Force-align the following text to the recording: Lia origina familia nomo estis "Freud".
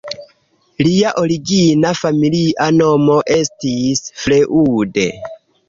Lia 0.87 1.11
origina 1.23 1.91
familia 1.99 2.71
nomo 2.79 3.21
estis 3.37 4.05
"Freud". 4.25 5.03